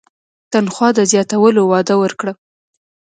تنخوا 0.51 0.89
د 0.97 0.99
زیاتولو 1.11 1.61
وعده 1.71 1.95
ورکړه. 2.01 2.33